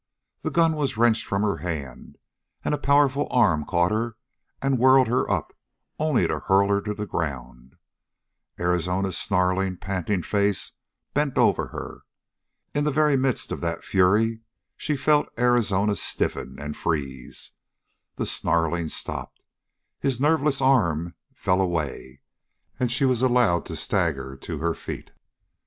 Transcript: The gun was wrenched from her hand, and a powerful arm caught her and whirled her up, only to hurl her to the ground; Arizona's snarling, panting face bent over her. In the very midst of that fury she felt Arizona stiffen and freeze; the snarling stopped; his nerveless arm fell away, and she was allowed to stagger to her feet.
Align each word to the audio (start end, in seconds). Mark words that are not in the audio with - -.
The 0.39 0.49
gun 0.49 0.75
was 0.75 0.97
wrenched 0.97 1.27
from 1.27 1.43
her 1.43 1.57
hand, 1.57 2.17
and 2.65 2.73
a 2.73 2.79
powerful 2.79 3.27
arm 3.29 3.63
caught 3.65 3.91
her 3.91 4.17
and 4.59 4.79
whirled 4.79 5.05
her 5.05 5.29
up, 5.29 5.53
only 5.99 6.25
to 6.25 6.39
hurl 6.39 6.69
her 6.69 6.81
to 6.81 6.95
the 6.95 7.05
ground; 7.05 7.75
Arizona's 8.59 9.15
snarling, 9.15 9.77
panting 9.77 10.23
face 10.23 10.71
bent 11.13 11.37
over 11.37 11.67
her. 11.67 12.01
In 12.73 12.83
the 12.83 12.89
very 12.89 13.15
midst 13.15 13.51
of 13.51 13.61
that 13.61 13.83
fury 13.83 14.39
she 14.75 14.97
felt 14.97 15.27
Arizona 15.37 15.95
stiffen 15.95 16.57
and 16.59 16.75
freeze; 16.75 17.51
the 18.15 18.25
snarling 18.25 18.89
stopped; 18.89 19.43
his 19.99 20.19
nerveless 20.19 20.61
arm 20.61 21.13
fell 21.31 21.61
away, 21.61 22.21
and 22.79 22.91
she 22.91 23.05
was 23.05 23.21
allowed 23.21 23.65
to 23.67 23.75
stagger 23.75 24.35
to 24.37 24.57
her 24.61 24.73
feet. 24.73 25.11